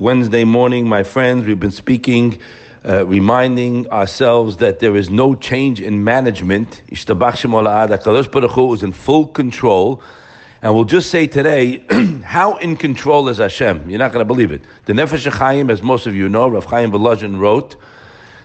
Wednesday 0.00 0.44
morning, 0.44 0.88
my 0.88 1.02
friends, 1.02 1.44
we've 1.44 1.60
been 1.60 1.70
speaking, 1.70 2.40
uh, 2.82 3.06
reminding 3.06 3.90
ourselves 3.90 4.56
that 4.56 4.78
there 4.78 4.96
is 4.96 5.10
no 5.10 5.34
change 5.34 5.78
in 5.78 6.02
management. 6.02 6.82
Ishtabach 6.88 7.36
Shem 7.36 7.50
HaKadosh 7.50 8.74
is 8.74 8.82
in 8.82 8.92
full 8.92 9.26
control. 9.26 10.02
And 10.62 10.74
we'll 10.74 10.86
just 10.86 11.10
say 11.10 11.26
today, 11.26 11.84
how 12.24 12.56
in 12.56 12.74
control 12.74 13.28
is 13.28 13.36
Hashem? 13.36 13.90
You're 13.90 13.98
not 13.98 14.12
going 14.12 14.26
to 14.26 14.34
believe 14.34 14.50
it. 14.50 14.62
The 14.86 14.94
Nefesh 14.94 15.30
HaChaim, 15.30 15.70
as 15.70 15.82
most 15.82 16.06
of 16.06 16.14
you 16.14 16.30
know, 16.30 16.48
Rav 16.48 16.64
Chaim 16.64 16.90
Volozhin 16.90 17.38
wrote 17.38 17.76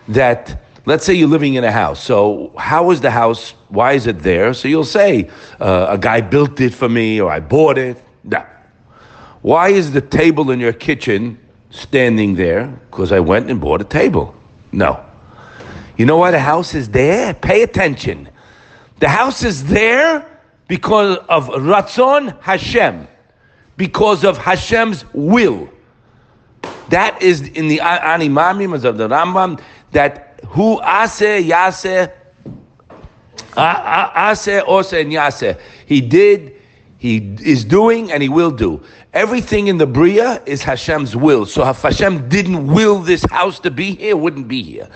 that 0.10 0.66
let's 0.86 1.05
say 1.05 1.14
you're 1.14 1.30
living 1.30 1.54
in 1.54 1.64
a 1.64 1.71
house. 1.71 2.04
So 2.04 2.52
how 2.58 2.92
is 2.92 3.00
the 3.00 3.12
house? 3.12 3.52
Why 3.70 3.94
is 3.94 4.05
it 4.05 4.20
there? 4.20 4.54
So 4.54 4.68
you'll 4.68 4.84
say, 4.84 5.30
uh, 5.62 5.88
a 5.92 5.98
guy 5.98 6.20
built 6.20 6.60
it 6.60 6.74
for 6.74 6.89
me 6.89 7.21
or 7.21 7.32
I 7.32 7.39
bought 7.39 7.78
it. 7.78 8.04
No. 8.26 8.46
Why 9.48 9.70
is 9.70 9.93
the 9.93 10.02
table 10.02 10.52
in 10.52 10.60
your 10.60 10.74
kitchen 10.74 11.39
standing 11.69 12.36
there? 12.36 12.68
Because 12.92 13.14
I 13.14 13.21
went 13.21 13.50
and 13.50 13.61
bought 13.61 13.79
a 13.79 13.86
table. 13.86 14.36
No. 14.74 15.01
You 15.96 16.05
know 16.05 16.18
why 16.18 16.32
the 16.32 16.39
house 16.39 16.75
is 16.75 16.89
there? 16.89 17.33
Pay 17.33 17.64
attention. 17.64 18.28
The 19.00 19.07
house 19.07 19.43
is 19.43 19.64
there 19.64 20.29
because 20.68 21.15
of 21.29 21.47
Ratzon 21.47 22.38
Hashem, 22.41 23.07
because 23.78 24.25
of 24.25 24.38
Hashem's 24.38 25.05
will. 25.14 25.69
That 26.89 27.21
is 27.21 27.47
in 27.47 27.69
the 27.69 27.77
Animamim 27.77 28.83
of 28.83 28.97
the 28.97 29.07
Rambam 29.07 29.61
that 29.93 30.41
who 30.50 30.82
ase 30.83 31.21
yase 31.21 32.09
ase 33.55 34.61
ose 34.67 34.91
and 34.91 35.14
yase. 35.14 35.55
He 35.86 36.02
did, 36.02 36.56
he 36.97 37.17
is 37.44 37.64
doing, 37.64 38.11
and 38.11 38.23
he 38.23 38.30
will 38.30 38.52
do. 38.52 38.81
Everything 39.14 39.67
in 39.67 39.78
the 39.78 39.86
Bria 39.86 40.42
is 40.45 40.64
Hashem's 40.64 41.16
will. 41.16 41.45
So 41.45 41.67
if 41.69 41.81
Hashem 41.81 42.28
didn't 42.30 42.67
will 42.67 42.99
this 42.99 43.23
house 43.25 43.59
to 43.61 43.72
be 43.72 43.95
here, 43.95 44.17
wouldn't 44.17 44.47
be 44.47 44.63
here. 44.63 44.89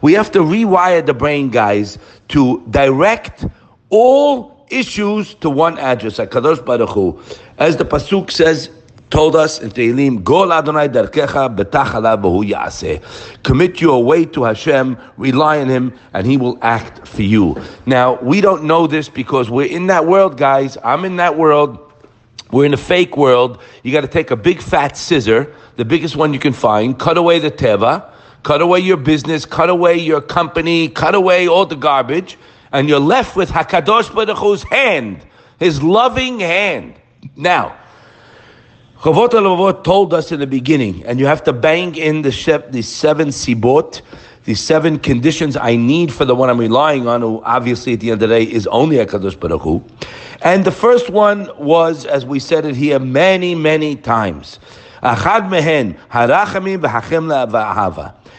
We 0.00 0.12
have 0.14 0.30
to 0.32 0.40
rewire 0.40 1.04
the 1.04 1.14
brain, 1.14 1.50
guys, 1.50 1.98
to 2.28 2.64
direct 2.70 3.44
all 3.90 4.66
issues 4.70 5.34
to 5.34 5.50
one 5.50 5.78
address, 5.78 6.18
Kadosh 6.18 6.64
Baruch 6.64 6.90
Hu. 6.90 7.20
As 7.58 7.76
the 7.76 7.84
pasuk 7.84 8.30
says, 8.30 8.70
told 9.10 9.34
us 9.34 9.60
in 9.60 9.70
Tehillim, 9.70 10.22
Gol 10.22 10.52
Adonai 10.52 10.88
derkecha 10.88 11.54
betach 11.54 11.92
yaseh. 11.92 13.42
Commit 13.42 13.80
your 13.80 14.02
way 14.02 14.24
to 14.26 14.44
Hashem, 14.44 14.96
rely 15.16 15.60
on 15.60 15.68
Him, 15.68 15.98
and 16.14 16.26
He 16.26 16.36
will 16.36 16.58
act 16.62 17.06
for 17.06 17.22
you. 17.22 17.60
Now, 17.86 18.20
we 18.20 18.40
don't 18.40 18.64
know 18.64 18.86
this 18.86 19.08
because 19.08 19.50
we're 19.50 19.66
in 19.66 19.88
that 19.88 20.06
world, 20.06 20.36
guys. 20.36 20.78
I'm 20.84 21.04
in 21.04 21.16
that 21.16 21.36
world. 21.36 21.78
We're 22.52 22.64
in 22.66 22.74
a 22.74 22.78
fake 22.78 23.16
world. 23.16 23.60
You 23.82 23.92
got 23.92 24.00
to 24.02 24.08
take 24.08 24.30
a 24.30 24.36
big 24.36 24.60
fat 24.60 24.96
scissor, 24.96 25.54
the 25.76 25.84
biggest 25.84 26.16
one 26.16 26.32
you 26.32 26.40
can 26.40 26.52
find, 26.52 26.98
cut 26.98 27.16
away 27.16 27.38
the 27.38 27.50
teva, 27.50 28.10
cut 28.42 28.60
away 28.60 28.80
your 28.80 28.96
business, 28.96 29.44
cut 29.44 29.70
away 29.70 29.96
your 29.98 30.20
company, 30.20 30.88
cut 30.88 31.14
away 31.14 31.46
all 31.48 31.66
the 31.66 31.76
garbage, 31.76 32.38
and 32.72 32.88
you're 32.88 33.00
left 33.00 33.36
with 33.36 33.50
Hakadosh 33.50 34.12
Baruch 34.14 34.36
Hu's 34.36 34.62
hand, 34.64 35.24
His 35.58 35.82
loving 35.82 36.40
hand. 36.40 36.94
Now, 37.36 37.76
Chovot 39.00 39.30
HaLevavot 39.30 39.82
told 39.82 40.12
us 40.12 40.30
in 40.30 40.40
the 40.40 40.46
beginning, 40.46 41.02
and 41.06 41.18
you 41.18 41.24
have 41.24 41.42
to 41.44 41.54
bang 41.54 41.96
in 41.96 42.20
the, 42.20 42.30
shep, 42.30 42.70
the 42.70 42.82
seven 42.82 43.28
sibot, 43.28 44.02
the 44.44 44.52
seven 44.52 44.98
conditions 44.98 45.56
I 45.56 45.74
need 45.76 46.12
for 46.12 46.26
the 46.26 46.34
one 46.34 46.50
I'm 46.50 46.58
relying 46.58 47.08
on, 47.08 47.22
who 47.22 47.42
obviously 47.44 47.94
at 47.94 48.00
the 48.00 48.10
end 48.10 48.22
of 48.22 48.28
the 48.28 48.34
day 48.38 48.42
is 48.42 48.66
only 48.66 48.96
Hakadosh 48.96 49.40
Baruch 49.40 49.62
Hu. 49.62 49.82
And 50.42 50.66
the 50.66 50.70
first 50.70 51.08
one 51.08 51.48
was, 51.58 52.04
as 52.04 52.26
we 52.26 52.38
said 52.38 52.66
it 52.66 52.76
here 52.76 52.98
many, 52.98 53.54
many 53.54 53.96
times, 53.96 54.58
Achad 55.02 55.48
mehen 55.48 55.96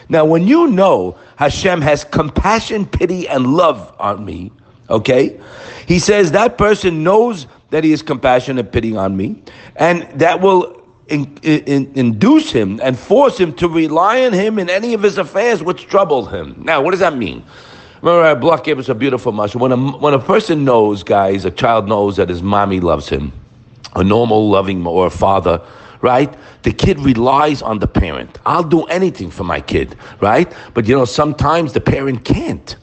Now, 0.09 0.26
when 0.26 0.48
you 0.48 0.67
know 0.67 1.17
Hashem 1.38 1.82
has 1.82 2.04
compassion, 2.04 2.86
pity, 2.86 3.27
and 3.27 3.48
love 3.48 3.95
on 4.00 4.23
me, 4.23 4.52
okay, 4.92 5.42
he 5.88 5.98
says 5.98 6.32
that 6.33 6.60
person 6.60 7.04
knows 7.04 7.48
that 7.71 7.83
he 7.83 7.92
is 7.92 8.02
compassionate, 8.02 8.71
pity 8.71 8.95
on 8.95 9.17
me, 9.17 9.42
and 9.76 10.04
that 10.20 10.39
will 10.39 10.82
in, 11.08 11.37
in, 11.42 11.92
induce 11.95 12.52
him 12.52 12.80
and 12.82 12.98
force 12.98 13.37
him 13.37 13.54
to 13.55 13.67
rely 13.67 14.26
on 14.26 14.33
him 14.33 14.59
in 14.59 14.70
any 14.70 14.93
of 14.93 15.02
his 15.02 15.17
affairs 15.17 15.61
which 15.61 15.87
troubled 15.87 16.32
him. 16.32 16.55
Now, 16.64 16.82
what 16.82 16.92
does 16.92 17.02
that 17.02 17.17
mean? 17.17 17.43
Remember, 18.02 18.39
Bloch 18.39 18.64
gave 18.64 18.80
us 18.80 18.89
a 18.89 18.95
beautiful 18.95 19.32
mashal. 19.32 19.59
When 19.59 19.71
a, 19.71 19.77
when 19.77 20.14
a 20.14 20.20
person 20.20 20.64
knows, 20.65 21.04
guys, 21.04 21.45
a 21.45 21.52
child 21.52 21.87
knows 21.87 22.15
that 22.17 22.30
his 22.30 22.42
mommy 22.42 22.80
loves 22.80 23.09
him, 23.09 23.32
a 23.95 24.03
normal 24.03 24.49
loving 24.49 24.86
or 24.88 25.08
a 25.08 25.11
father, 25.11 25.61
right? 26.02 26.33
The 26.64 26.71
kid 26.71 26.99
relies 26.99 27.61
on 27.61 27.80
the 27.80 27.88
parent. 27.88 28.39
I'll 28.45 28.64
do 28.64 28.83
anything 28.86 29.30
for 29.32 29.43
my 29.43 29.61
kid, 29.61 29.98
right? 30.20 30.52
But 30.73 30.88
you 30.88 30.95
know, 30.95 31.05
sometimes 31.05 31.73
the 31.73 31.82
parent 31.82 32.26
can't. 32.26 32.76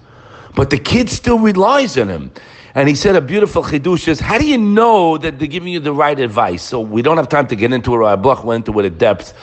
But 0.55 0.71
the 0.71 0.79
kid 0.79 1.09
still 1.09 1.39
relies 1.39 1.99
on 1.99 2.09
him. 2.09 2.31
And 2.79 2.89
he 2.89 2.95
said 2.95 3.17
a 3.17 3.21
beautiful 3.21 3.65
chidush 3.65 4.07
is, 4.07 4.21
how 4.21 4.39
do 4.39 4.47
you 4.47 4.57
know 4.57 5.19
that 5.19 5.41
they're 5.41 5.49
giving 5.49 5.73
you 5.73 5.81
the 5.81 5.93
right 5.93 6.17
advice? 6.21 6.63
So 6.63 6.79
we 6.79 7.03
don't 7.03 7.17
have 7.17 7.29
time 7.29 7.49
to 7.49 7.57
get 7.57 7.73
into 7.73 7.93
it, 7.93 7.99
or 7.99 8.17
Bloch 8.17 8.45
went 8.45 8.69
into 8.69 8.79
it 8.79 8.87
at 8.87 8.99
depth. 8.99 9.35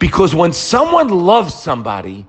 Because 0.00 0.34
when 0.34 0.52
someone 0.52 1.06
loves 1.06 1.54
somebody, 1.54 2.26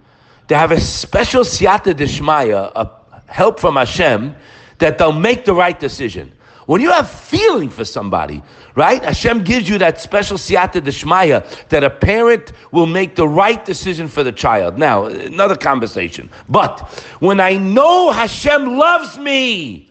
they 0.49 0.53
have 0.53 0.71
a 0.71 0.79
special 0.79 1.41
siyata 1.41 1.95
deshmaya, 1.95 2.71
a 2.75 2.87
help 3.25 3.59
from 3.59 3.77
Hashem, 3.77 4.35
that 4.77 4.99
they'll 4.99 5.11
make 5.11 5.43
the 5.45 5.55
right 5.55 5.79
decision. 5.79 6.31
When 6.67 6.81
you 6.81 6.91
have 6.91 7.09
feeling 7.09 7.71
for 7.71 7.83
somebody, 7.83 8.43
right? 8.75 9.03
Hashem 9.03 9.43
gives 9.43 9.67
you 9.67 9.79
that 9.79 9.99
special 9.99 10.37
siyata 10.37 10.81
deshmaya 10.81 11.67
that 11.69 11.83
a 11.83 11.89
parent 11.89 12.51
will 12.71 12.85
make 12.85 13.15
the 13.15 13.27
right 13.27 13.65
decision 13.65 14.07
for 14.07 14.23
the 14.23 14.31
child. 14.31 14.77
Now, 14.77 15.05
another 15.05 15.57
conversation. 15.57 16.29
But 16.47 16.81
when 17.21 17.39
I 17.39 17.57
know 17.57 18.11
Hashem 18.11 18.77
loves 18.77 19.17
me, 19.17 19.89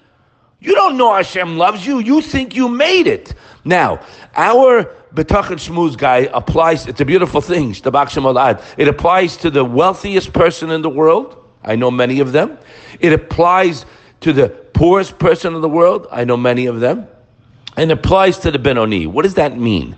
you 0.62 0.76
don't 0.76 0.96
know 0.96 1.12
Hashem 1.12 1.58
loves 1.58 1.84
you. 1.84 1.98
You 1.98 2.20
think 2.20 2.54
you 2.54 2.68
made 2.68 3.08
it. 3.08 3.34
Now, 3.64 4.00
our 4.36 4.84
Betachet 5.12 5.58
Shmuz 5.58 5.98
guy 5.98 6.28
applies, 6.32 6.86
it's 6.86 7.00
a 7.00 7.04
beautiful 7.04 7.40
thing. 7.40 7.72
It 7.72 8.88
applies 8.88 9.36
to 9.38 9.50
the 9.50 9.64
wealthiest 9.64 10.32
person 10.32 10.70
in 10.70 10.82
the 10.82 10.88
world. 10.88 11.36
I 11.64 11.74
know 11.74 11.90
many 11.90 12.20
of 12.20 12.30
them. 12.30 12.58
It 13.00 13.12
applies 13.12 13.86
to 14.20 14.32
the 14.32 14.50
poorest 14.72 15.18
person 15.18 15.56
in 15.56 15.62
the 15.62 15.68
world. 15.68 16.06
I 16.12 16.22
know 16.22 16.36
many 16.36 16.66
of 16.66 16.78
them. 16.78 17.08
And 17.76 17.90
it 17.90 17.98
applies 17.98 18.38
to 18.38 18.52
the 18.52 18.58
Benoni. 18.60 19.08
What 19.08 19.22
does 19.22 19.34
that 19.34 19.58
mean? 19.58 19.96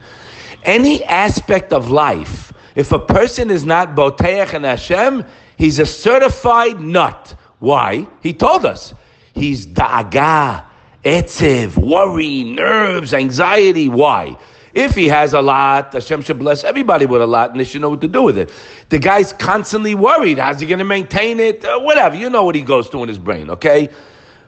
Any 0.62 1.04
aspect 1.04 1.74
of 1.74 1.90
life, 1.90 2.54
if 2.74 2.90
a 2.90 2.98
person 2.98 3.50
is 3.50 3.66
not 3.66 3.94
Boteach 3.94 4.54
and 4.54 4.64
Hashem, 4.64 5.26
he's 5.58 5.78
a 5.78 5.84
certified 5.84 6.80
nut. 6.80 7.36
Why? 7.58 8.06
He 8.22 8.32
told 8.32 8.64
us. 8.64 8.94
He's 9.34 9.66
da'aga, 9.66 10.64
etzev, 11.04 11.76
worry, 11.76 12.44
nerves, 12.44 13.12
anxiety. 13.12 13.88
Why? 13.88 14.36
If 14.74 14.94
he 14.94 15.06
has 15.08 15.32
a 15.32 15.40
lot, 15.40 15.92
Hashem 15.92 16.22
should 16.22 16.38
bless 16.38 16.64
everybody 16.64 17.06
with 17.06 17.22
a 17.22 17.26
lot, 17.26 17.50
and 17.50 17.60
they 17.60 17.64
should 17.64 17.80
know 17.80 17.90
what 17.90 18.00
to 18.00 18.08
do 18.08 18.22
with 18.22 18.36
it. 18.36 18.52
The 18.88 18.98
guy's 18.98 19.32
constantly 19.32 19.94
worried. 19.94 20.38
How's 20.38 20.60
he 20.60 20.66
going 20.66 20.80
to 20.80 20.84
maintain 20.84 21.38
it? 21.38 21.64
Uh, 21.64 21.78
whatever. 21.78 22.16
You 22.16 22.28
know 22.28 22.44
what 22.44 22.56
he 22.56 22.62
goes 22.62 22.88
through 22.88 23.04
in 23.04 23.08
his 23.08 23.18
brain, 23.18 23.50
okay? 23.50 23.88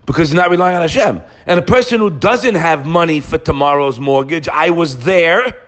Because 0.04 0.28
he's 0.28 0.36
not 0.36 0.50
relying 0.50 0.76
on 0.76 0.82
Hashem. 0.82 1.22
And 1.46 1.60
a 1.60 1.62
person 1.62 2.00
who 2.00 2.10
doesn't 2.10 2.56
have 2.56 2.86
money 2.86 3.20
for 3.20 3.38
tomorrow's 3.38 4.00
mortgage, 4.00 4.48
I 4.48 4.70
was 4.70 4.98
there. 4.98 5.62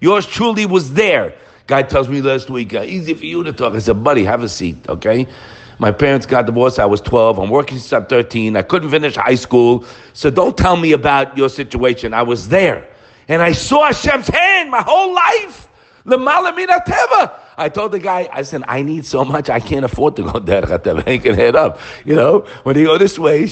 Yours 0.00 0.26
truly 0.26 0.66
was 0.66 0.92
there. 0.92 1.34
Guy 1.66 1.82
tells 1.82 2.08
me 2.08 2.20
last 2.20 2.48
week, 2.48 2.74
uh, 2.74 2.82
easy 2.82 3.14
for 3.14 3.24
you 3.24 3.42
to 3.44 3.52
talk. 3.52 3.74
I 3.74 3.78
said, 3.80 4.02
buddy, 4.02 4.24
have 4.24 4.42
a 4.42 4.48
seat, 4.48 4.88
okay? 4.88 5.26
My 5.80 5.90
parents 5.90 6.26
got 6.26 6.44
divorced. 6.44 6.78
I 6.78 6.84
was 6.84 7.00
12. 7.00 7.38
I'm 7.38 7.48
working 7.48 7.78
since 7.78 7.92
I'm 7.94 8.04
13. 8.04 8.54
I 8.54 8.60
couldn't 8.62 8.90
finish 8.90 9.16
high 9.16 9.34
school. 9.34 9.86
So 10.12 10.30
don't 10.30 10.56
tell 10.56 10.76
me 10.76 10.92
about 10.92 11.36
your 11.38 11.48
situation. 11.48 12.12
I 12.12 12.22
was 12.22 12.48
there 12.48 12.86
and 13.28 13.40
I 13.40 13.52
saw 13.52 13.86
Hashem's 13.86 14.28
hand 14.28 14.70
my 14.70 14.82
whole 14.82 15.14
life. 15.14 15.68
The 16.04 16.18
malamina 16.18 16.84
teva. 16.84 17.32
I 17.56 17.70
told 17.70 17.92
the 17.92 17.98
guy, 17.98 18.28
I 18.30 18.42
said, 18.42 18.62
I 18.68 18.82
need 18.82 19.06
so 19.06 19.24
much, 19.24 19.48
I 19.48 19.58
can't 19.58 19.84
afford 19.84 20.16
to 20.16 20.22
go 20.22 20.38
there. 20.38 20.70
I 20.70 20.78
can 21.18 21.34
head 21.34 21.56
up. 21.56 21.80
You 22.04 22.14
know, 22.14 22.40
when 22.64 22.76
you 22.76 22.84
go 22.84 22.98
this 22.98 23.18
way, 23.18 23.46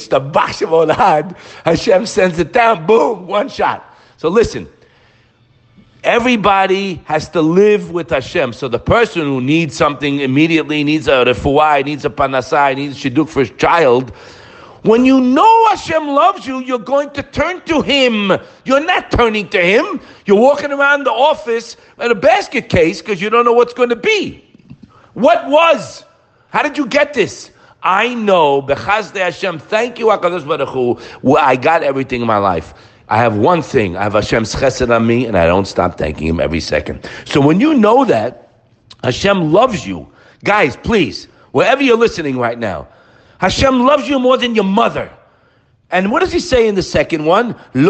Hashem 1.65 2.07
sends 2.07 2.39
it 2.39 2.53
down, 2.53 2.87
boom, 2.87 3.27
one 3.27 3.49
shot. 3.49 3.97
So 4.19 4.29
listen, 4.29 4.69
everybody 6.09 6.95
has 7.05 7.29
to 7.29 7.43
live 7.43 7.91
with 7.91 8.09
Hashem. 8.09 8.55
So 8.55 8.67
the 8.67 8.79
person 8.79 9.23
who 9.23 9.43
needs 9.43 9.77
something 9.77 10.21
immediately, 10.21 10.83
needs 10.83 11.07
a 11.07 11.23
refuah, 11.27 11.85
needs 11.85 12.07
a 12.07 12.11
panasai, 12.11 12.77
needs 12.77 12.97
shidduch 12.99 13.29
for 13.29 13.41
his 13.41 13.51
child, 13.51 14.13
when 14.83 15.05
you 15.05 15.21
know 15.21 15.69
Hashem 15.69 16.09
loves 16.09 16.47
you, 16.47 16.61
you're 16.61 16.79
going 16.79 17.11
to 17.11 17.23
turn 17.23 17.61
to 17.63 17.83
Him. 17.83 18.33
You're 18.65 18.85
not 18.85 19.11
turning 19.11 19.49
to 19.51 19.61
Him. 19.61 20.01
You're 20.25 20.41
walking 20.41 20.73
around 20.73 21.05
the 21.05 21.11
office 21.11 21.77
in 22.01 22.11
a 22.11 22.15
basket 22.15 22.71
case 22.71 23.03
because 23.03 23.21
you 23.21 23.29
don't 23.29 23.45
know 23.45 23.53
what's 23.53 23.75
going 23.75 23.91
to 23.91 23.97
be. 23.97 24.45
What 25.15 25.47
was? 25.49 26.05
How 26.51 26.63
did 26.63 26.79
you 26.79 26.87
get 26.87 27.13
this? 27.13 27.51
I 27.83 28.15
know, 28.15 28.63
Bechazde 28.63 29.17
Hashem, 29.17 29.59
thank 29.59 29.99
you, 29.99 30.07
HaKadosh 30.07 30.47
Baruch 30.47 30.69
Hu, 30.71 31.37
I 31.37 31.57
got 31.57 31.83
everything 31.83 32.21
in 32.21 32.27
my 32.27 32.39
life. 32.39 32.73
I 33.09 33.17
have 33.19 33.37
one 33.37 33.63
thing. 33.63 33.97
I 33.97 34.03
have 34.05 34.13
Hashem's 34.13 34.55
chesed 34.55 34.95
on 34.95 35.07
me, 35.07 35.27
and 35.27 35.37
I 35.37 35.47
don't 35.47 35.67
stop 35.67 35.97
thanking 35.97 36.27
Him 36.27 36.41
every 36.41 36.61
second. 36.61 37.09
So 37.25 37.41
when 37.41 37.61
you 37.61 37.75
know 37.75 38.05
that 38.05 38.51
Hashem 39.03 39.53
loves 39.53 39.87
you, 39.87 40.07
guys, 40.45 40.77
please, 40.77 41.27
wherever 41.53 41.83
you're 41.83 41.97
listening 41.97 42.39
right 42.39 42.59
now, 42.59 42.87
Hashem 43.41 43.87
loves 43.87 44.09
you 44.09 44.19
more 44.19 44.37
than 44.37 44.55
your 44.55 44.65
mother. 44.65 45.11
And 45.91 46.13
what 46.13 46.21
does 46.21 46.33
He 46.33 46.41
say 46.41 46.69
in 46.69 46.75
the 46.75 46.83
second 46.83 47.25
one? 47.25 47.57
You 47.73 47.87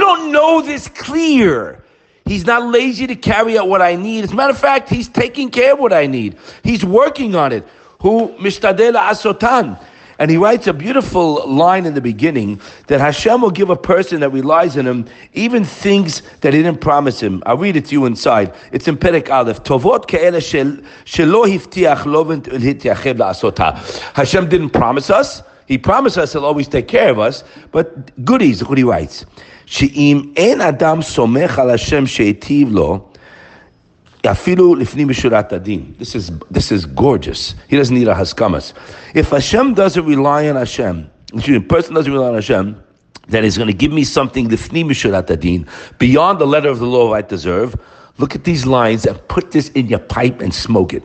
don't 0.00 0.32
know 0.32 0.62
this 0.62 0.88
clear. 0.88 1.84
He's 2.24 2.46
not 2.46 2.66
lazy 2.66 3.06
to 3.06 3.16
carry 3.16 3.58
out 3.58 3.68
what 3.68 3.82
I 3.82 3.96
need. 3.96 4.24
As 4.24 4.32
a 4.32 4.34
matter 4.34 4.52
of 4.52 4.58
fact, 4.58 4.88
He's 4.88 5.08
taking 5.08 5.50
care 5.50 5.74
of 5.74 5.78
what 5.78 5.92
I 5.92 6.06
need. 6.06 6.38
He's 6.62 6.84
working 6.84 7.34
on 7.34 7.52
it. 7.52 7.66
Who 8.00 8.28
mishtadela 8.38 9.10
asotan. 9.10 9.78
And 10.18 10.30
he 10.30 10.36
writes 10.36 10.66
a 10.66 10.72
beautiful 10.72 11.46
line 11.48 11.86
in 11.86 11.94
the 11.94 12.00
beginning 12.00 12.60
that 12.88 13.00
Hashem 13.00 13.40
will 13.40 13.52
give 13.52 13.70
a 13.70 13.76
person 13.76 14.20
that 14.20 14.30
relies 14.30 14.76
on 14.76 14.86
him 14.86 15.06
even 15.32 15.64
things 15.64 16.22
that 16.40 16.52
he 16.52 16.62
didn't 16.62 16.80
promise 16.80 17.20
him. 17.20 17.42
I'll 17.46 17.56
read 17.56 17.76
it 17.76 17.86
to 17.86 17.92
you 17.92 18.04
inside. 18.04 18.52
It's 18.72 18.88
in 18.88 18.96
Perek 18.96 19.30
Aleph. 19.30 19.62
Tovot. 19.62 20.08
Hashem 24.14 24.48
didn't 24.48 24.70
promise 24.70 25.10
us. 25.10 25.42
He 25.66 25.78
promised 25.78 26.18
us 26.18 26.32
he'll 26.32 26.46
always 26.46 26.66
take 26.66 26.88
care 26.88 27.10
of 27.10 27.18
us. 27.18 27.44
But 27.70 28.24
goodies, 28.24 28.60
look 28.60 28.70
what 28.70 28.78
he 28.78 28.84
writes. 28.84 29.26
She'im 29.66 30.32
en 30.36 30.62
adam 30.62 31.00
somech 31.00 31.58
al 31.58 31.68
Hashem 31.68 32.06
she'etiv 32.06 32.72
lo. 32.72 33.07
This 34.34 36.14
is 36.14 36.30
this 36.50 36.72
is 36.72 36.86
gorgeous. 36.86 37.54
He 37.68 37.76
doesn't 37.76 37.94
need 37.94 38.08
a 38.08 38.14
haskamas. 38.14 38.72
If 39.14 39.30
Hashem 39.30 39.74
doesn't 39.74 40.04
rely 40.04 40.48
on 40.48 40.56
Hashem, 40.56 41.10
if 41.34 41.48
a 41.48 41.60
person 41.60 41.94
doesn't 41.94 42.12
rely 42.12 42.28
on 42.28 42.34
Hashem, 42.34 42.82
then 43.28 43.44
He's 43.44 43.56
going 43.56 43.68
to 43.68 43.74
give 43.74 43.92
me 43.92 44.04
something 44.04 44.48
beyond 44.48 46.38
the 46.38 46.46
letter 46.46 46.68
of 46.68 46.78
the 46.78 46.86
law 46.86 47.14
I 47.14 47.22
deserve. 47.22 47.74
Look 48.18 48.34
at 48.34 48.44
these 48.44 48.66
lines 48.66 49.06
and 49.06 49.16
put 49.28 49.52
this 49.52 49.70
in 49.70 49.86
your 49.86 50.00
pipe 50.00 50.40
and 50.40 50.52
smoke 50.52 50.92
it. 50.92 51.04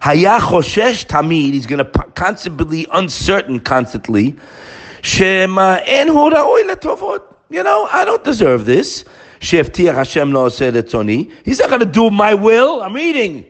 Haya 0.00 0.38
choshesh 0.40 1.06
tamid. 1.06 1.52
He's 1.52 1.66
going 1.66 1.78
to 1.78 1.90
constantly 2.14 2.86
uncertain 2.92 3.60
constantly. 3.60 4.36
Shema 5.02 5.80
en 5.86 6.08
You 6.08 7.62
know, 7.62 7.88
I 7.90 8.04
don't 8.04 8.24
deserve 8.24 8.64
this. 8.64 9.04
Hashem 9.40 10.32
lo 10.32 10.48
He's 10.48 11.58
not 11.58 11.68
going 11.68 11.80
to 11.80 11.86
do 11.86 12.10
my 12.10 12.34
will. 12.34 12.82
I'm 12.82 12.94
reading. 12.94 13.44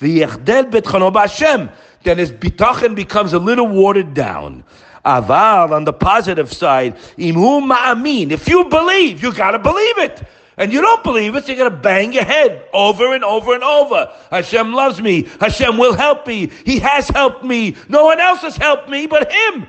Hashem. 0.00 1.70
Then 2.02 2.18
his 2.18 2.30
bitachon 2.30 2.94
becomes 2.94 3.32
a 3.32 3.38
little 3.38 3.66
watered 3.66 4.14
down. 4.14 4.62
Aval, 5.04 5.70
on 5.70 5.84
the 5.84 5.92
positive 5.92 6.52
side, 6.52 6.96
imhu 7.16 7.66
ma'amin. 7.66 8.30
If 8.30 8.48
you 8.48 8.64
believe, 8.64 9.22
you 9.22 9.32
got 9.32 9.52
to 9.52 9.58
believe 9.58 9.98
it. 9.98 10.22
And 10.58 10.72
you 10.72 10.80
don't 10.80 11.02
believe 11.04 11.36
it, 11.36 11.44
so 11.44 11.52
you're 11.52 11.56
going 11.56 11.70
to 11.70 11.76
bang 11.76 12.12
your 12.12 12.24
head 12.24 12.66
over 12.72 13.14
and 13.14 13.22
over 13.22 13.54
and 13.54 13.62
over. 13.62 14.10
Hashem 14.30 14.72
loves 14.72 15.02
me. 15.02 15.28
Hashem 15.40 15.76
will 15.76 15.94
help 15.94 16.26
me. 16.26 16.50
He 16.64 16.78
has 16.78 17.08
helped 17.08 17.44
me. 17.44 17.76
No 17.88 18.04
one 18.04 18.20
else 18.20 18.40
has 18.40 18.56
helped 18.56 18.88
me 18.88 19.06
but 19.06 19.30
him. 19.30 19.66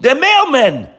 They're 0.00 0.14
mailmen. 0.14 0.90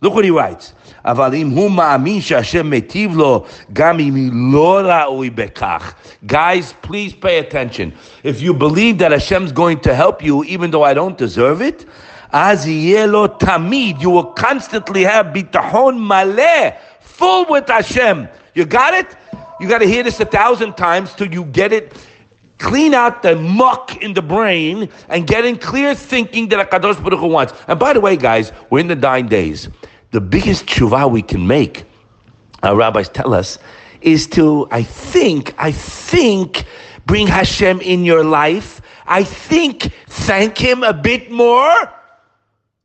Look 0.00 0.14
what 0.14 0.24
he 0.24 0.30
writes. 0.30 0.74
אבל 1.05 1.35
אם 1.35 1.49
הוא 1.49 1.71
מאמין 1.71 2.21
שהשם 2.21 2.69
מיטיב 2.69 3.17
לו, 3.17 3.43
גם 3.73 3.99
אם 3.99 4.29
לא 4.53 4.81
ראוי 4.83 5.29
בכך. 5.29 5.93
Guys, 6.27 6.73
please 6.87 7.13
pay 7.13 7.39
attention. 7.39 7.91
If 8.23 8.41
you 8.41 8.53
believe 8.53 8.97
that 8.99 9.11
Hashem's 9.11 9.51
going 9.51 9.79
to 9.81 9.93
help 9.93 10.23
you, 10.23 10.43
even 10.43 10.71
though 10.71 10.83
I 10.83 10.93
don't 10.93 11.17
deserve 11.17 11.61
it, 11.61 11.85
אז 12.31 12.67
יהיה 12.67 13.05
לו 13.05 13.27
תמיד, 13.27 14.01
you 14.01 14.09
will 14.09 14.33
constantly 14.43 15.03
have 15.03 15.23
ביטחון 15.33 16.07
מלא, 16.07 16.71
full 17.17 17.45
with 17.49 17.69
Hashem. 17.69 18.27
You 18.55 18.65
got 18.65 18.93
it? 18.93 19.15
You 19.59 19.67
got 19.67 19.79
to 19.79 19.87
hear 19.87 20.03
this 20.03 20.19
a 20.19 20.25
thousand 20.25 20.73
times 20.77 21.13
till 21.13 21.31
you 21.31 21.45
get 21.45 21.71
it 21.71 21.93
clean 22.63 22.93
out 22.93 23.21
the 23.23 23.35
muck 23.35 24.01
in 24.01 24.13
the 24.13 24.21
brain 24.21 24.89
and 25.09 25.27
get 25.27 25.43
in 25.45 25.57
clear 25.57 25.93
thinking 25.93 26.47
that 26.47 26.71
Kadosh 26.71 27.01
Baruch 27.03 27.19
Hu 27.19 27.27
wants. 27.27 27.53
And 27.67 27.77
by 27.77 27.91
the 27.91 27.99
way, 27.99 28.15
guys, 28.15 28.53
we're 28.69 28.79
in 28.79 28.87
the 28.87 28.95
dying 28.95 29.27
days. 29.27 29.67
The 30.10 30.20
biggest 30.20 30.66
tshuva 30.66 31.10
we 31.10 31.22
can 31.22 31.46
make, 31.46 31.84
our 32.62 32.76
rabbis 32.76 33.08
tell 33.10 33.34
us, 33.34 33.58
is 34.00 34.26
to, 34.28 34.66
I 34.70 34.82
think, 34.82 35.54
I 35.58 35.72
think, 35.72 36.64
bring 37.06 37.26
Hashem 37.26 37.80
in 37.80 38.04
your 38.04 38.24
life. 38.24 38.80
I 39.06 39.24
think, 39.24 39.92
thank 40.06 40.56
Him 40.56 40.82
a 40.82 40.92
bit 40.92 41.30
more 41.30 41.92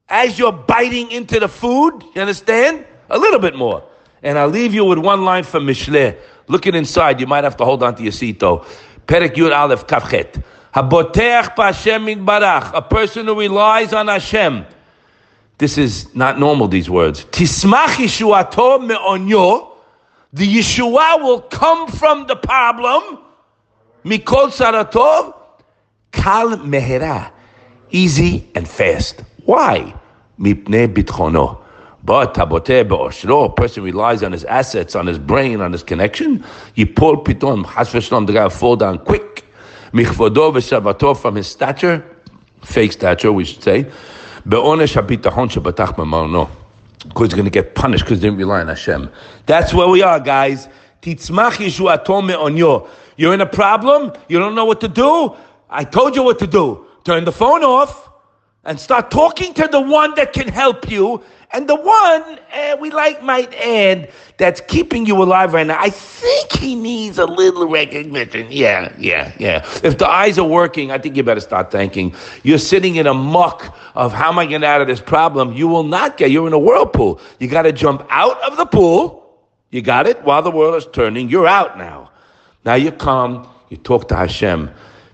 as 0.10 0.38
you're 0.38 0.52
biting 0.52 1.12
into 1.12 1.40
the 1.40 1.48
food. 1.48 2.04
You 2.14 2.22
understand? 2.22 2.86
A 3.10 3.18
little 3.18 3.40
bit 3.40 3.56
more. 3.56 3.84
And 4.22 4.38
I'll 4.38 4.50
leave 4.50 4.74
you 4.74 4.86
with 4.86 5.00
one 5.00 5.24
line 5.24 5.44
from 5.44 5.66
Mishle. 5.66 6.18
Looking 6.48 6.76
inside, 6.76 7.20
you 7.20 7.28
might 7.28 7.44
have 7.44 7.58
to 7.58 7.66
hold 7.66 7.84
on 7.84 7.96
to 7.96 8.04
your 8.04 8.12
seat 8.12 8.40
though. 8.40 8.66
Perek 9.08 9.36
Yud 9.36 9.56
Aleph 9.56 9.88
Kavchet. 9.88 10.44
Haboteach 10.74 11.56
Hashem 11.56 12.26
Barach. 12.26 12.72
A 12.74 12.82
person 12.82 13.28
who 13.28 13.40
relies 13.40 13.94
on 13.94 14.08
Hashem. 14.08 14.66
This 15.64 15.78
is 15.78 16.14
not 16.14 16.42
normal, 16.42 16.68
these 16.68 16.90
words. 16.90 17.24
Tismach 17.32 17.96
Yeshuato 17.96 18.86
me'onyo. 18.86 19.72
The 20.34 20.46
Yeshua 20.46 21.24
will 21.24 21.40
come 21.40 21.88
from 21.88 22.28
the 22.28 22.36
problem. 22.36 23.18
Mikol 24.04 24.52
tzarotav. 24.52 25.34
Kal 26.12 26.58
Mehera. 26.58 27.32
Easy 27.92 28.46
and 28.56 28.68
fast. 28.68 29.24
Why? 29.46 29.96
Mipne 30.38 30.94
Bitchono. 30.94 31.62
But 32.04 32.34
tabote 32.34 32.86
be'oshro, 32.86 33.46
a 33.46 33.50
person 33.54 33.84
relies 33.84 34.22
on 34.22 34.34
his 34.34 34.44
assets, 34.44 34.96
on 34.96 35.08
his 35.08 35.18
brain, 35.18 35.62
on 35.62 35.72
his 35.72 35.82
connection. 35.82 36.40
Yipol 36.76 37.24
piton, 37.24 37.66
has 37.68 37.88
v'shalom, 37.94 38.28
the 38.28 38.34
guy 38.34 38.44
will 38.44 38.50
fall 38.50 38.76
down 38.76 39.00
quick. 39.00 39.46
Michvodo 39.94 40.52
v'shavato, 40.52 41.18
from 41.18 41.36
his 41.36 41.48
stature, 41.48 42.06
fake 42.66 42.92
stature, 42.92 43.32
we 43.32 43.46
should 43.46 43.64
say. 43.64 43.90
Be'onesh 44.48 45.02
habitachon 45.02 45.50
shebatach 45.50 45.96
b'marono. 45.96 46.50
Because 47.08 47.28
he's 47.28 47.34
going 47.34 47.46
to 47.46 47.52
get 47.52 47.76
punished 47.76 48.06
because 48.06 48.20
he 48.20 48.28
didn't 48.28 48.38
rely 48.38 48.62
on 48.62 48.68
Hashem. 48.70 49.12
That's 49.46 49.74
where 49.74 49.88
we 49.88 50.02
are, 50.02 50.20
guys. 50.20 50.70
Titzmach 51.02 51.54
yeshuato 51.54 52.26
me'onyo. 52.26 52.88
You're 53.18 53.34
in 53.34 53.42
a 53.42 53.46
problem, 53.46 54.14
you 54.28 54.40
don't 54.40 54.56
know 54.56 54.66
what 54.66 54.82
to 54.82 54.88
do. 54.88 55.36
I 55.70 55.84
told 55.84 56.16
you 56.16 56.24
what 56.24 56.40
to 56.40 56.48
do. 56.48 56.86
Turn 57.04 57.26
the 57.26 57.32
phone 57.32 57.64
off 57.64 58.03
and 58.66 58.80
start 58.80 59.12
talking 59.12 59.54
to 59.56 59.68
the 59.68 59.82
one 59.82 60.16
that 60.16 60.34
can 60.34 60.48
help 60.48 60.90
you 60.90 61.24
and 61.54 61.70
the 61.70 61.76
one 61.76 62.40
uh, 62.52 62.76
we 62.80 62.90
like 62.90 63.22
might 63.22 63.54
add 63.54 64.12
that's 64.38 64.60
keeping 64.62 65.06
you 65.06 65.22
alive 65.22 65.54
right 65.54 65.68
now, 65.68 65.80
I 65.80 65.92
think 65.92 66.52
he 66.54 66.74
needs 66.74 67.20
a 67.20 67.28
little 67.28 67.70
recognition. 67.70 68.48
Yeah, 68.50 68.92
yeah, 68.98 69.32
yeah. 69.38 69.64
If 69.84 70.00
the 70.00 70.10
eyes 70.10 70.40
are 70.40 70.48
working, 70.48 70.90
I 70.92 70.98
think 70.98 71.16
you 71.16 71.22
better 71.22 71.40
start 71.40 71.72
thinking. 71.72 72.16
You're 72.42 72.58
sitting 72.58 72.96
in 72.96 73.06
a 73.06 73.14
muck 73.14 73.78
of 73.94 74.12
how 74.12 74.32
am 74.32 74.40
I 74.40 74.48
getting 74.48 74.66
out 74.66 74.82
of 74.82 74.88
this 74.88 75.00
problem? 75.00 75.54
You 75.54 75.68
will 75.68 75.84
not 75.84 76.18
get, 76.18 76.32
you're 76.32 76.48
in 76.48 76.54
a 76.54 76.60
whirlpool. 76.60 77.22
You 77.40 77.48
got 77.48 77.62
to 77.62 77.72
jump 77.72 78.04
out 78.10 78.42
of 78.42 78.58
the 78.58 78.66
pool. 78.66 79.20
You 79.70 79.84
got 79.84 80.08
it? 80.08 80.24
While 80.24 80.42
the 80.42 80.52
world 80.52 80.76
is 80.76 80.88
turning, 80.92 81.30
you're 81.30 81.48
out 81.48 81.78
now. 81.78 82.10
Now 82.66 82.76
you 82.76 82.92
come, 82.92 83.48
you 83.70 83.78
talk 83.78 84.08
to 84.08 84.16
Hashem, 84.16 84.72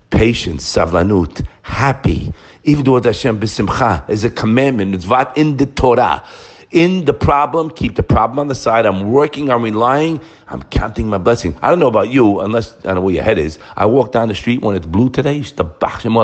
patience, 0.10 0.64
savlanut, 0.64 1.46
happy. 1.64 2.34
Even 2.64 2.84
though 2.84 3.02
Hashem 3.02 3.40
b'simcha 3.40 4.10
is 4.10 4.24
a 4.24 4.30
commandment, 4.30 4.94
it's 4.96 5.08
what 5.08 5.38
in 5.38 5.58
the 5.58 5.66
Torah. 5.66 6.24
In 6.72 7.06
the 7.06 7.14
problem, 7.14 7.72
keep 7.72 7.96
the 7.96 8.04
problem 8.04 8.38
on 8.38 8.48
the 8.48 8.54
side. 8.54 8.86
I'm 8.86 9.12
working, 9.12 9.50
I'm 9.50 9.64
relying, 9.64 10.22
I'm 10.50 10.62
counting 10.64 11.08
my 11.08 11.18
blessing. 11.18 11.58
I 11.64 11.70
don't 11.70 11.80
know 11.80 11.88
about 11.88 12.10
you, 12.10 12.42
unless 12.42 12.76
I 12.80 12.82
don't 12.82 12.96
know 12.96 13.02
where 13.02 13.16
your 13.16 13.24
head 13.24 13.40
is. 13.40 13.58
I 13.76 13.88
walk 13.88 14.12
down 14.12 14.28
the 14.28 14.36
street 14.36 14.62
when 14.62 14.76
it's 14.76 14.86
blue 14.86 15.10
today, 15.10 15.42
said 15.42 15.66
Hashem, 15.82 16.16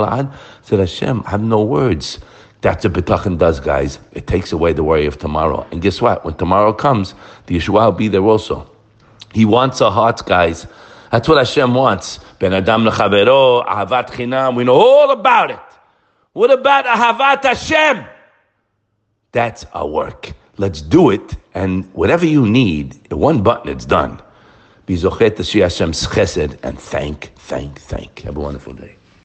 I 1.26 1.30
have 1.30 1.42
no 1.42 1.62
words. 1.62 2.20
That's 2.60 2.84
what 2.84 2.92
bitachon 2.92 3.38
does, 3.38 3.58
guys. 3.58 3.98
It 4.12 4.28
takes 4.28 4.52
away 4.52 4.72
the 4.72 4.84
worry 4.84 5.06
of 5.06 5.18
tomorrow. 5.18 5.66
And 5.72 5.82
guess 5.82 6.00
what? 6.00 6.24
When 6.24 6.34
tomorrow 6.34 6.72
comes, 6.72 7.14
the 7.46 7.56
Yeshua 7.56 7.86
will 7.86 7.92
be 7.92 8.08
there 8.08 8.22
also. 8.22 8.70
He 9.32 9.44
wants 9.44 9.80
our 9.80 9.90
hearts, 9.90 10.22
guys. 10.22 10.66
That's 11.10 11.28
what 11.28 11.38
Hashem 11.38 11.74
wants. 11.74 12.20
Ben 12.38 12.52
Adam 12.52 12.84
ahavat 12.84 14.10
chinam. 14.10 14.54
We 14.56 14.64
know 14.64 14.74
all 14.74 15.10
about 15.10 15.50
it. 15.50 15.58
What 16.36 16.50
about 16.50 16.84
Ahavat 16.84 17.44
Hashem? 17.44 18.04
That's 19.32 19.64
our 19.72 19.86
work. 19.86 20.32
Let's 20.58 20.82
do 20.82 21.08
it, 21.08 21.34
and 21.54 21.90
whatever 21.94 22.26
you 22.26 22.46
need, 22.46 23.10
one 23.10 23.42
button, 23.42 23.70
it's 23.70 23.86
done. 23.86 24.20
Be 24.84 24.96
zochet 24.96 25.34
to 25.36 25.60
Hashem's 25.60 26.06
chesed, 26.06 26.58
and 26.62 26.78
thank, 26.78 27.32
thank, 27.36 27.80
thank. 27.80 28.20
Have 28.20 28.36
a 28.36 28.40
wonderful 28.40 28.74
day. 28.74 28.96